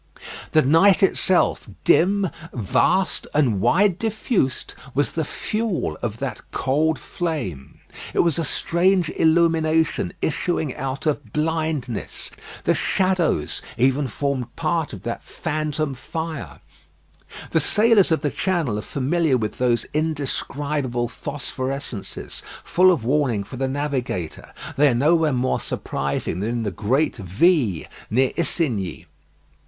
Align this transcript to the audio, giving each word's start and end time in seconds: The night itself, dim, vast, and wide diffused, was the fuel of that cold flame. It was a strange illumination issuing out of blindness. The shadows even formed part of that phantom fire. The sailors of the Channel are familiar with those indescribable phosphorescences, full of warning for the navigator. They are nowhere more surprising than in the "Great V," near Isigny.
The 0.53 0.63
night 0.63 1.03
itself, 1.03 1.69
dim, 1.83 2.31
vast, 2.51 3.27
and 3.35 3.61
wide 3.61 3.99
diffused, 3.99 4.73
was 4.95 5.11
the 5.11 5.23
fuel 5.23 5.95
of 6.01 6.17
that 6.17 6.41
cold 6.51 6.97
flame. 6.97 7.81
It 8.11 8.21
was 8.21 8.39
a 8.39 8.43
strange 8.43 9.11
illumination 9.15 10.13
issuing 10.19 10.75
out 10.75 11.05
of 11.05 11.31
blindness. 11.31 12.31
The 12.63 12.73
shadows 12.73 13.61
even 13.77 14.07
formed 14.07 14.55
part 14.55 14.91
of 14.91 15.03
that 15.03 15.23
phantom 15.23 15.93
fire. 15.93 16.61
The 17.51 17.59
sailors 17.59 18.11
of 18.11 18.21
the 18.21 18.31
Channel 18.31 18.79
are 18.79 18.81
familiar 18.81 19.37
with 19.37 19.59
those 19.59 19.85
indescribable 19.93 21.09
phosphorescences, 21.09 22.41
full 22.63 22.91
of 22.91 23.05
warning 23.05 23.43
for 23.43 23.57
the 23.57 23.67
navigator. 23.67 24.51
They 24.77 24.87
are 24.87 24.95
nowhere 24.95 25.31
more 25.33 25.59
surprising 25.59 26.39
than 26.39 26.49
in 26.49 26.63
the 26.63 26.71
"Great 26.71 27.17
V," 27.17 27.85
near 28.09 28.31
Isigny. 28.35 29.05